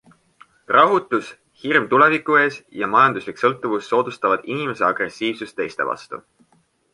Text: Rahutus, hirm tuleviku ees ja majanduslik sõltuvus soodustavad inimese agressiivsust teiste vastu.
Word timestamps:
Rahutus, 0.75 1.27
hirm 1.65 1.85
tuleviku 1.91 2.37
ees 2.39 2.57
ja 2.79 2.89
majanduslik 2.95 3.43
sõltuvus 3.43 3.91
soodustavad 3.93 4.49
inimese 4.55 4.89
agressiivsust 4.89 5.59
teiste 5.61 5.89
vastu. 5.93 6.23